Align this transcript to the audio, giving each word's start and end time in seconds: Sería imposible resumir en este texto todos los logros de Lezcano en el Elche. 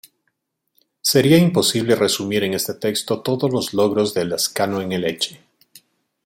Sería 1.01 1.37
imposible 1.37 1.95
resumir 1.95 2.43
en 2.43 2.55
este 2.55 2.73
texto 2.73 3.21
todos 3.21 3.53
los 3.53 3.75
logros 3.75 4.15
de 4.15 4.25
Lezcano 4.25 4.81
en 4.81 4.93
el 4.93 5.03
Elche. 5.03 5.41